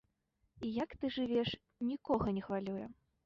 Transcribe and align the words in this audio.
І 0.67 0.71
як 0.83 0.95
ты 1.03 1.11
жывеш, 1.17 1.49
нікога 1.91 2.35
не 2.39 2.43
хвалюе! 2.47 2.85